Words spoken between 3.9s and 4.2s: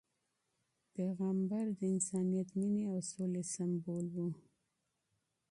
و.